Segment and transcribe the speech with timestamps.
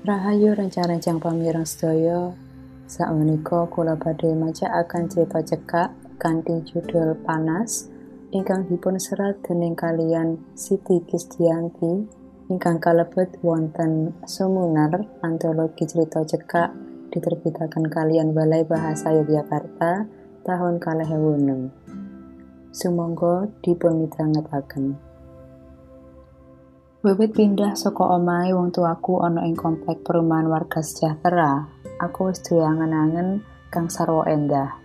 [0.00, 2.32] Rahayu rencang-rencang pamirang sedaya
[2.88, 7.92] sakmenika kula badhe akan cerita cekak kanthi judul Panas
[8.32, 12.08] ingkang dipun serat dening kalian Siti Kisdianti
[12.48, 16.72] ingkang kalebet wonten Sumunar antologi cerita cekak
[17.12, 20.08] diterbitaken kalian Balai Bahasa Yogyakarta
[20.48, 22.72] tahun 2006.
[22.72, 25.09] Sumangga dipun midhangetaken.
[27.00, 31.64] Wiwit pindah saka omahe wong tuaku ana ing komplek perumahan warga sejahtera,
[31.96, 33.40] aku wis duwe angen-angen
[33.72, 34.76] kang sarwa endah.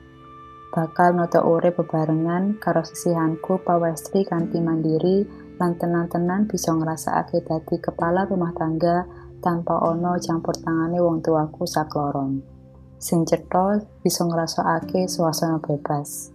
[0.72, 5.28] Bakal noto urip bebarengan karo sisihanku pawestri kanthi mandiri
[5.59, 9.04] lan tenan-tenan bisa ngrasakake dadi kepala rumah tangga
[9.44, 12.40] tanpa ono campur tangane wong tuaku sakloron.
[12.95, 16.34] Sing cetha bisa ngrasakake suasana bebas.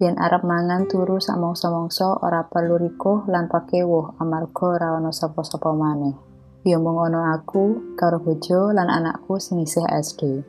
[0.00, 5.74] Yen arep mangan turu sak mangsa-mangsa ora perlu rikuh lan pakewuh amarga ora ana sapa-sapa
[5.76, 6.16] maneh.
[6.62, 10.46] Ya mung ana aku karo bojo lan anakku sing isih SD.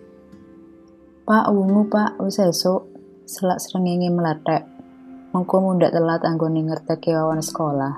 [1.25, 2.85] Pak wungu pak wis esuk
[3.25, 4.63] selak srengenge meletek.
[5.33, 7.97] Mengko mundak telat anggone ngerteke wawan sekolah.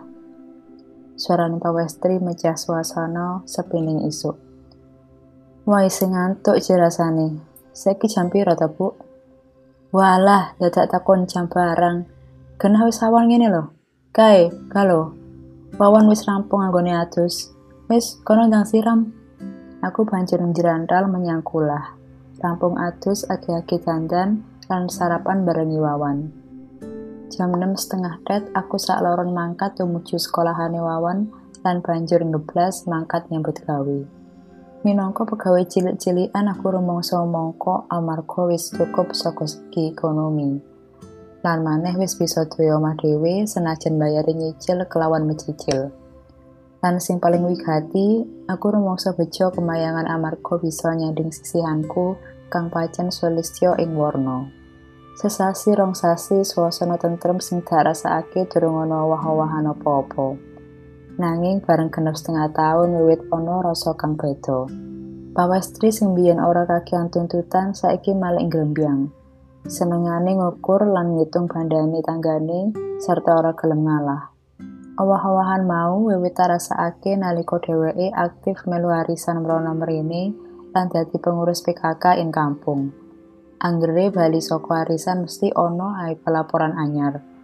[1.19, 4.39] Suarane pawestri mecah suasana sepining isuk.
[5.66, 7.41] Wah, sing ngantuk jerasane.
[7.73, 8.93] Saiki jam pira ta, Bu?
[9.95, 12.03] Walah, dadak takon jam barang.
[12.59, 13.71] Genah wis awan ngene lho.
[14.11, 15.15] Kae, kalau.
[15.79, 17.55] Wawan wis rampung anggone adus.
[17.88, 19.16] Wis, kono ndang siram.
[19.79, 21.95] Aku banjur njrantal menyang kulah.
[22.43, 26.27] Rampung adus agi-agi dandan lan sarapan barengi Wawan.
[27.31, 31.31] Jam 6 setengah tet aku sak loron mangkat tumuju sekolahane Wawan
[31.63, 34.24] lan banjur ngeblas mangkat nyambut gawe.
[34.86, 40.61] Minangka pegawai cilik-cilikan aku rumangsa mongko amarga wis cukup saka segi ekonomi.
[41.41, 45.89] Lan maneh wis bisa duwe omah dhewe senajan bayari nyicil kelawan mecicil.
[46.86, 52.13] Lan sing paling wigati, aku rumangsa bejo kemayangan amarga bisa nyanding sisihanku
[52.53, 54.45] kang pacen solistyo ing warna.
[55.18, 60.54] Sesasi rong sasi suasana tentrem sing tak rasakake durung ana wah-wahan apa-apa.
[61.15, 64.67] Nanging bareng genep setengah tahun wiwit ono rasa kang beda.
[65.31, 69.07] Pawestri sing biyen ora kakean tuntutan saiki malah grembyang.
[69.63, 74.35] Senengane ngukur lan ngitung bandane tanggane serta ora gelem ngalah.
[74.99, 80.35] Owah-owahan mau wiwit rasakake nalika dheweke aktif melu arisan mrono mrene
[80.75, 82.91] lan dadi pengurus PKK ing kampung.
[83.63, 87.34] Anggere bali saka arisan mesti ono ae pelaporan anyar.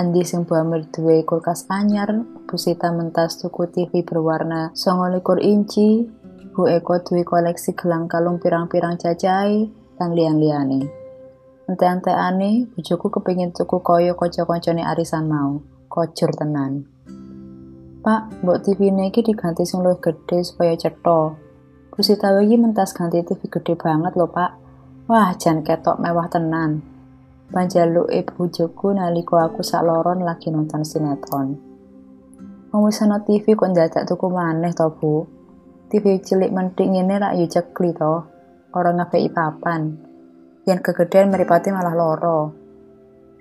[0.00, 6.08] Endi sing Amir duwe kulkas anyar, Busita mentas tuku TV berwarna 29 inci,
[6.56, 9.68] Bu Eko duwe koleksi gelang kalung pirang-pirang cacahe,
[10.00, 10.88] dan liyan-liyane.
[11.68, 15.60] Ente-enteane, bojoku kepingin tuku koyo kanca-kancane arisan mau.
[15.92, 16.88] Kocur tenan.
[18.00, 21.36] Pak, mbok TV iki diganti sing luwih gede supaya cetha.
[21.92, 24.50] Busita iki mentas ganti TV gede banget lho, Pak.
[25.12, 26.99] Wah, jan ketok mewah tenan
[27.50, 31.58] panjaluke bojoku nalika aku sak loron lagi nonton sinetron.
[32.70, 35.26] Wong wis ana TV kok dadak tuku maneh to, Bu?
[35.90, 38.14] TV cilik mentik ngene rak yo cekli to.
[38.70, 39.98] Ora ngafei papan.
[40.62, 42.40] Yen kegedean meripati malah loro.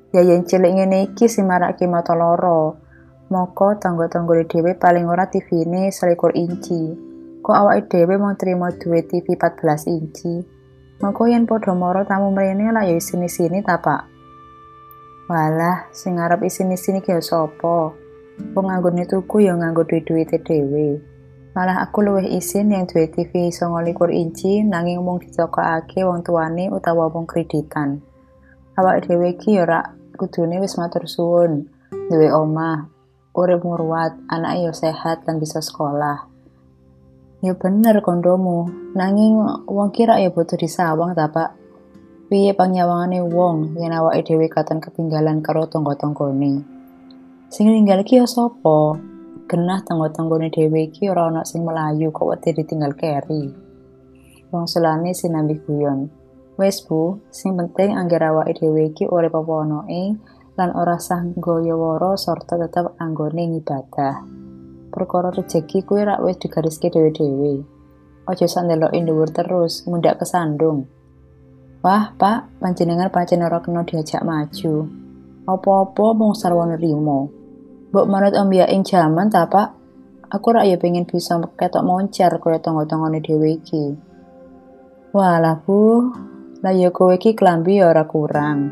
[0.09, 2.81] Ya yen cilik ngene iki sing marake mata loro.
[3.29, 6.97] Moko tangga-tanggane dhewe paling ora TV ini selikur inci.
[7.45, 10.58] Kok awake dhewe mau terima duwe TV 14 inci?
[10.99, 14.03] Moko yen padha mara tamu mrene lah ya isini-sini ta, Pak.
[15.31, 17.95] Walah, sing arep isini-sini ki ya sapa?
[18.51, 20.99] Wong nganggone tuku ya nganggo duit-duite dhewe.
[21.55, 27.07] Malah aku luwih isin yang duwe TV 29 inci nanging mung dicokokake wong tuane utawa
[27.09, 28.03] wong kreditan.
[28.75, 29.81] Awak dhewe ki ya ora
[30.19, 31.65] kudune wis matur suwun,
[32.11, 32.91] duwe omah,
[33.33, 36.28] urip ngurwat, anak ya sehat dan bisa sekolah.
[37.39, 38.67] Ya bener kondomu,
[38.99, 41.55] nanging wong kira ya butuh disawang ta, Pak.
[42.27, 46.67] Piye pangyawangane wong yen awake dhewe katon ketinggalan karo tangga-tanggane.
[47.47, 48.99] Sing ninggal ki ya sapa?
[49.47, 53.47] Genah tangga-tanggane dhewe iki ora ana sing melayu kok wedi ditinggal keri.
[54.51, 56.11] Wong selane sinambi guyon.
[56.59, 60.19] Wes Bu, sing penting angger awake dhewe iki urip apa ing
[60.59, 64.48] lan ora sah nggoyo serta tetep anggone ngibadah.
[64.89, 67.63] Perkara rejeki kuwi rak wis digariske dhewe-dhewe.
[68.29, 70.85] Aja sandeloki dhuwur terus, mundak kesandung.
[71.79, 74.85] Wah, Pak, panjenengan pancen ora kena diajak maju.
[75.47, 77.31] Apa-apa mung sarwa nerimo.
[77.89, 79.79] Mbok manut ing jaman ta, Pak?
[80.29, 83.97] Aku rak ya pengen bisa ketok moncer kaya tangga-tanggane dhewe iki.
[85.09, 86.05] Walah, Bu.
[86.61, 88.69] Lah ya kowe iki klambi ya ora kurang.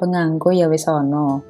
[0.00, 1.42] Penganggo ya wis ana.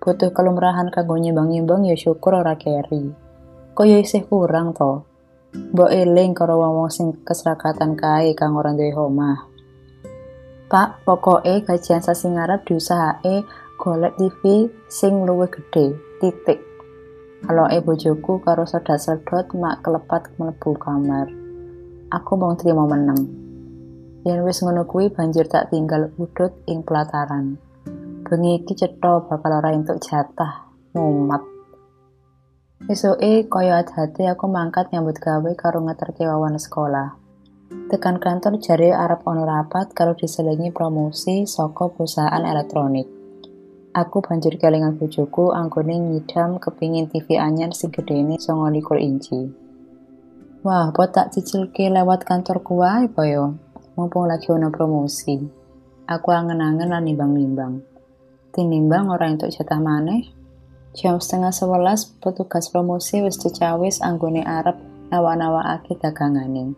[0.00, 3.29] Butuh kelumrahan kanggo nyimbang-nyimbang ya syukur ora keri.
[3.76, 5.06] Kaya isih kurang to.
[5.50, 9.50] Mbok eling karo wong-wong sing keserakatan kae kang ora duwe omah.
[10.70, 13.42] Pak, pokoke gajian sasi ngarep diusahake
[13.74, 15.98] golek TV sing luwih gedhe.
[16.22, 16.62] Titik.
[17.42, 21.26] Kalau e bojoku karo sedot-sedot mak kelepat mlebu kamar.
[22.14, 23.26] Aku mau terima meneng.
[24.22, 27.56] Yen wis ngono kuwi banjur tak tinggal udut ing pelataran.
[28.22, 30.70] Bengi iki cetha bakal ora entuk jatah.
[30.94, 31.59] Mumat.
[32.90, 37.14] Esoke kaya hati aku mangkat nyambut gawe karo ngeterke wawan sekolah.
[37.86, 43.06] Tekan kantor jari arep ono rapat karo diselingi promosi saka perusahaan elektronik.
[43.94, 49.38] Aku banjur kelingan bojoku anggone ngidam kepingin TV anyar sing gedene 29 inci.
[50.66, 53.54] Wah, apa tak cicilke lewat kantor wae apa yo?
[53.94, 55.38] Mumpung lagi ono promosi.
[56.10, 57.86] Aku angen-angen lan nimbang-nimbang.
[58.50, 60.39] Tinimbang ora entuk jatah maneh,
[60.90, 64.74] Jam setengah sebelas, petugas promosi wis dicawis anggone arep
[65.14, 66.74] nawa-nawakake dagangane.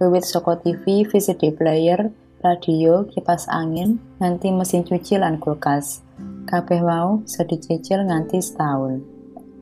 [0.00, 2.08] Wiwit saka TV, VCD player,
[2.40, 6.00] radio, kipas angin, nganti mesin cuci lan kulkas.
[6.48, 9.04] Kabeh mau sedicicil nganti setahun.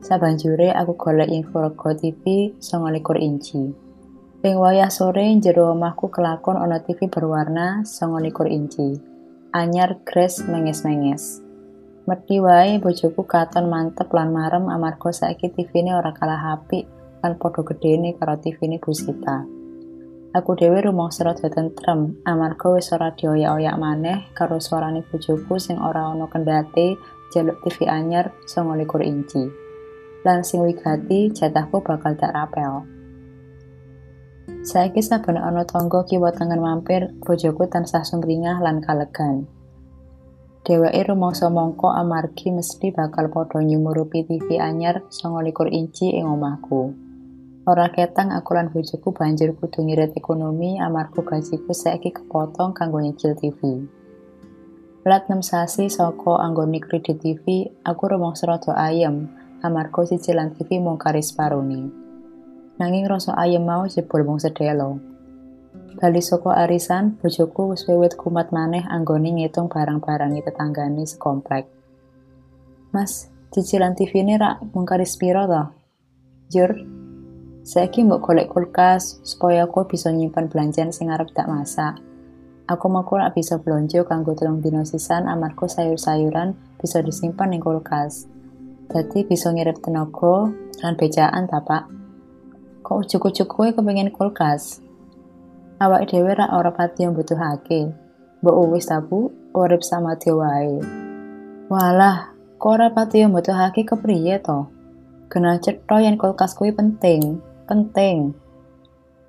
[0.01, 3.63] Sabanjure aku golek info rego TV 29 inci.
[4.41, 8.97] Ing wayah sore jero omahku kelakon ana TV berwarna 29 inci.
[9.53, 11.40] Anyar Grace menges-menges.
[12.11, 16.83] Merti wae bojoku katon mantep lan marem amarga saiki TV-ne ora kalah apik
[17.23, 19.47] lan padha gedene karo TV-ne Busita.
[20.35, 26.11] Aku dhewe rumangsa rada tentrem amarga wis ora dioyak-oyak maneh karo suarane bojoku sing ora
[26.11, 26.99] ana kendate
[27.31, 29.47] jaluk TV anyar 29 inci.
[30.27, 32.83] Lan sing wigati jatahku bakal tak rapel.
[34.67, 39.60] Saiki saben ana tangga kiwa tengen mampir, bojoku tansah sumringah lan kalegan.
[40.61, 46.93] Dheweke rumangsa mongko amargi mesti bakal padha nyumurupi TV anyar 29 inci ing omahku.
[47.65, 53.33] Ora ketang aku lan bojoku banjur kudu ngirit ekonomi amarga gajiku saiki kepotong kanggo nyicil
[53.33, 53.89] TV.
[55.01, 59.33] Lat 6 sasi saka anggone kredit TV, aku rumangsa rada ayem
[59.65, 61.89] amarga cicilan TV mung karis parone.
[62.77, 65.01] Nanging rasa ayem mau jebul mung sedelo.
[65.91, 71.67] Bali saka arisan, bojoku wis wiwit kumat maneh anggone ngitung barang-barangi tetanggane sekomplek.
[72.95, 75.63] Mas, cicilan TV ini rak mengkaris piro to?
[76.47, 76.71] Jur,
[77.67, 81.99] saiki mbok golek kulkas supaya aku bisa nyimpan belanjaan sing arep tak masak.
[82.71, 88.31] Aku mau rak bisa belanja kanggo telung dino sisan sayur-sayuran bisa disimpan ning kulkas.
[88.87, 91.83] Dadi bisa ngirim tenaga lan becaan ta, Pak?
[92.79, 94.79] Kok ujuk-ujuk kowe kepengin kulkas?
[95.81, 97.89] Awake dhewe ra ora pati mbutuhake.
[98.41, 100.77] Mbok wis ta Bu, urip sama wae.
[101.69, 102.29] Walah,
[102.61, 104.69] kok ora pati mbutuhake kepriye to?
[105.29, 108.33] Kena cetha yen kulkas kuwi penting, penting.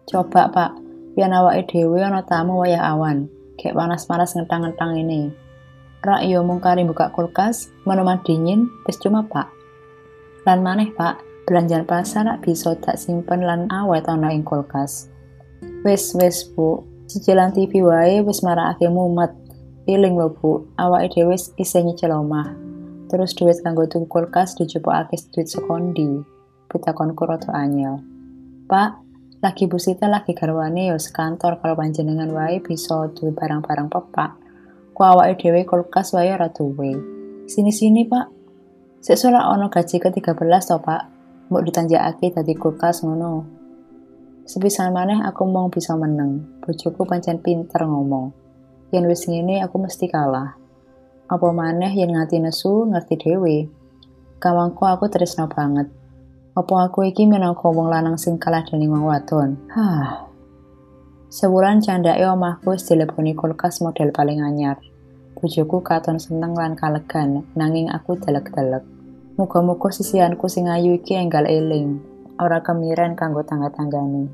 [0.04, 0.72] Coba Pak,
[1.16, 5.32] yen awake dhewe ana tamu wayah awan, kayak panas-panas ngentang-ngentang ini.
[6.02, 9.48] Rak yo mung kari buka kulkas, minuman dingin, wis cuma Pak.
[10.42, 15.11] Lan maneh Pak, belanjaan pasar bisa tak simpen lan awet ana ing kulkas.
[15.82, 19.34] Wes wes bu, cicilan TV wae wis marakake mumet.
[19.82, 22.54] Piling lho bu, awake dhewe isih nyicil omah.
[23.10, 26.22] Terus duit kanggo tuku kulkas dijupukake duit sekondi.
[26.70, 27.98] Pitakonku rada anyel.
[28.70, 29.02] Pak,
[29.42, 34.38] lagi Bu Sita lagi garwane yo sekantor kalau panjenengan wae bisa duwe barang-barang pepak.
[34.94, 36.94] Ku awake dhewe kulkas wae ora duwe.
[37.50, 38.30] Sini-sini, Pak.
[39.02, 41.02] Sik ono gaji ke-13 to, Pak.
[41.50, 43.61] Mbok ditanjakake dadi kulkas ngono.
[44.42, 46.42] Sepisan maneh aku mau bisa menang.
[46.66, 48.34] Bojoku pancen pinter ngomong.
[48.90, 50.58] Yen wis ngene aku mesti kalah.
[51.30, 53.70] Apa maneh yen ngati nesu ngerti dhewe.
[54.42, 55.86] Kawangku aku tresno banget.
[56.58, 59.56] Apa aku iki minangka wong lanang sing kalah dening wong wadon?
[59.70, 60.26] Hah.
[61.30, 64.76] Sebulan candake omahku wis dileboni kulkas model paling anyar.
[65.38, 68.84] Bojoku katon seneng lan kalegan, nanging aku delek-delek.
[69.40, 72.04] Muga-muga sisianku sing ayu iki enggal eling,
[72.42, 74.26] ora kemiren kanggo tangga-tanggane.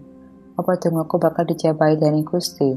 [0.57, 2.73] Apa dongaku bakal dijabahi dari Gusti?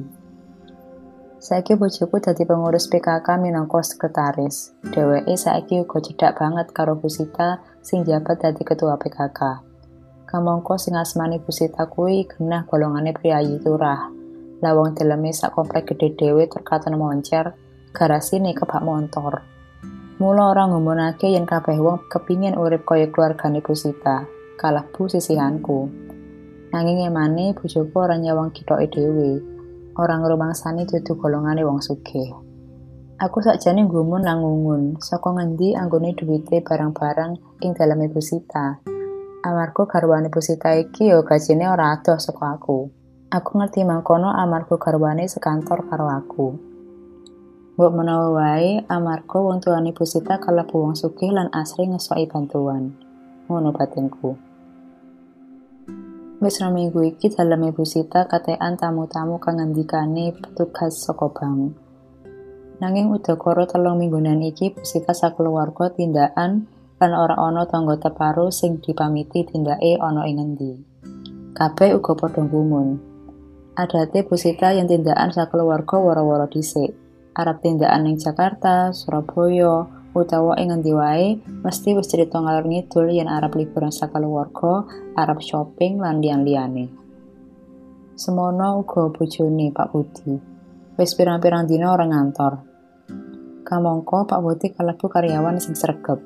[1.41, 4.75] Saiki bojoku dadi pengurus PKK minangka sekretaris.
[4.93, 9.65] Dheweke saiki uga cedak banget karo Busita sing jabat dadi ketua PKK.
[10.29, 14.11] Kamangka sing asmane Busita kuwi genah golongane priayi turah.
[14.61, 17.57] Lawang deleme sak komplek gede dhewe terkaton moncer,
[17.89, 19.41] garasine kebak motor.
[20.21, 25.89] Mula orang ngumunake yen kabeh wong kepingin urip kaya keluargane Busita kalebu sisihanku.
[26.69, 29.41] Nanging emane bojoku ora nyawang kithoke dhewe.
[29.97, 32.29] Ora ngrumangsani dudu golongane wong sugih.
[33.17, 38.77] Aku sakjane gumun lan ngungun, saka ngendi anggone duwite barang-barang ing daleme Busita.
[39.41, 42.89] Amarga garwane Pusita iki ya gajine ora adoh saka aku.
[43.33, 46.47] Aku ngerti mangkono amarga garwane sekantor karo aku.
[47.77, 52.93] Mbok menawa wae amarga wong tuane Pusita kalebu wong sugih lan asring ngesoki bantuan.
[53.49, 54.50] Ngono batinku.
[56.41, 61.77] Wis minggu iki daleme Pusita katekan tamu-tamu kang ngendikane petugas saka bank.
[62.81, 66.65] Nanging udakara telung minggunan iki Pusita sakeluwarga tindakan
[66.97, 70.73] lan ora ana tangga teparu sing dipamiti tindake ana ing ngendi.
[71.53, 72.97] Kabeh uga padha gumun.
[73.77, 76.97] Adate Pusita yang tindakan sakeluwarga wara-wara dhisik.
[77.37, 83.31] Arab tindakan ning Jakarta, Surabaya, utawa ing ngendi wae mesti wis cerita ngalor ngidul yen
[83.31, 84.83] arep liburan sakeluwarga,
[85.15, 86.91] arep shopping lan liyan-liyane.
[88.19, 90.35] Semono uga bojone Pak Budi.
[90.99, 92.53] Wis pirang-pirang dina ora ngantor.
[93.63, 96.19] Kamangka Pak Budi kalebu karyawan sing sregep.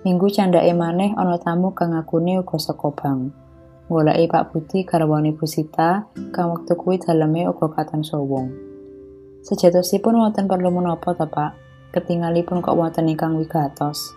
[0.00, 3.36] Minggu candake maneh ana tamu kang ngakune uga saka bank.
[3.90, 8.48] Goleki Pak Budi garwane Busita, kang wektu kuwi daleme uga katon sowong.
[9.44, 11.69] Sejatosipun wonten perlu menapa ta, Pak?
[11.90, 14.14] Ketingalipun kok wonten ingkang wigatos.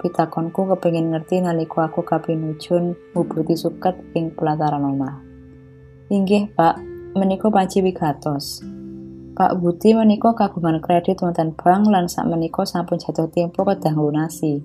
[0.00, 5.16] Pitakonku kepengin ngerti nalika aku kapinujun mubuti suket ing pelataran omah.
[6.12, 6.76] Inggih, Pak,
[7.16, 8.60] menika panci wigatos.
[9.32, 14.60] Pak Budi menika kagungan kredit wonten bank lan sak menika sampun jatuh tempo kedah lunasi.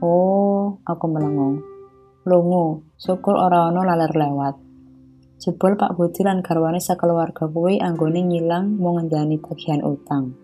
[0.00, 1.60] Oh, aku melengong.
[2.24, 4.56] Lungu, syukur ora ana laler lewat.
[5.36, 10.41] Jebol Pak Budi lan garwane sakeluarga kuwi anggone ngilang mau ngendani bagian utang.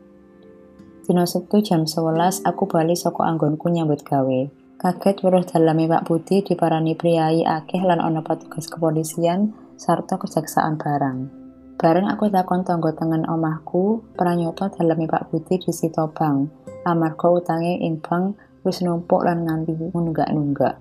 [1.08, 4.40] Dina Sabtu jam 11 aku bali saka anggonku nyambut gawe.
[4.76, 11.18] Kaget weruh daleme Pak Budi diparani priayi akeh lan ana petugas kepolisian sarta kejaksaan barang.
[11.80, 16.52] Bareng aku takon tangga tengen omahku, pranyata daleme Pak Budi disita bank.
[16.84, 18.36] Amarga utange ing bank
[18.68, 20.76] wis numpuk lan nganti nunggak-nunggak.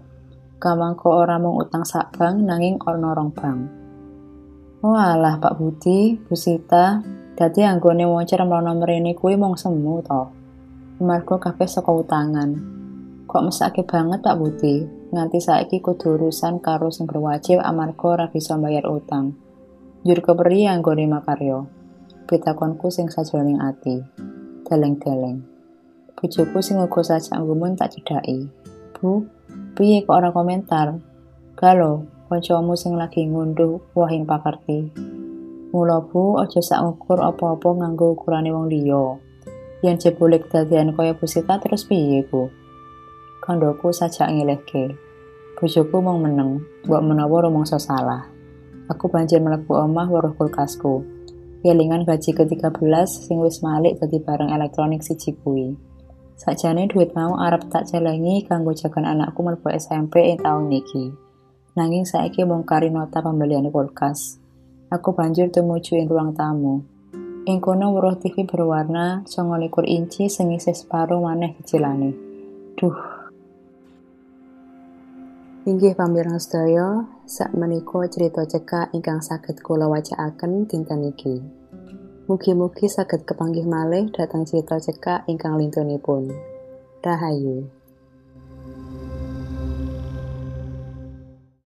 [0.59, 3.63] Kamangka ora mung utang sak bank nanging ana rong bank.
[4.83, 6.99] Walah Pak Budi, Bu Sita,
[7.37, 10.21] dadi anggone moncer mlono mrene kuwi mung semu to.
[11.05, 12.49] Margo kabeh saka utangan.
[13.29, 14.81] Kok mesake banget Pak Budi,
[15.13, 19.37] nganti saiki kudu urusan karo sing berwajib amarga ora bisa bayar utang.
[20.01, 21.69] Jur kepri anggone makaryo.
[22.25, 24.01] Pitakonku sing sajroning ati.
[24.65, 25.45] Deleng-deleng.
[26.17, 28.49] Bojoku sing uga sajak ngumun tak cedhaki.
[28.97, 29.29] Bu,
[29.77, 30.97] Piye kok ora komentar?
[31.53, 34.89] Galo, kancamu sing lagi ngunduh wahing pakerti.
[35.67, 39.19] Mula Bu, aja sak ngukur apa-apa nganggo ukurane wong liya.
[39.83, 42.47] Yen jebule kedadian kaya Busita terus piye, Bu?
[43.43, 44.95] Kandoku sajak ngelehke.
[45.59, 48.29] Bojoku mong meneng, mbok menawa rumangsa salah.
[48.87, 51.03] Aku banjir mlebu omah weruh kulkasku.
[51.59, 55.75] Kelingan gaji ke-13 sing wis malik dadi barang elektronik siji kuwi.
[56.39, 61.11] Sakjane duit mau arep tak celengi kanggo jagan anakku mlebu SMP ing taun niki.
[61.75, 64.39] Nanging saiki mung kari nota pembelian kulkas.
[64.87, 66.79] Aku banjur tumuju ing ruang tamu.
[67.43, 71.59] Ing kono weruh TV berwarna 29 inci sing isih separo maneh.
[72.79, 72.95] Duh.
[75.67, 81.43] Inggih pamirang sedaya, sak menika cerita cekak ingkang saged kula wacaaken dinten iki.
[82.31, 86.31] Mugi-mugi saged kepanggih malih dhateng cerita cekak ingkang lintunipun.
[87.03, 87.76] Rahayu.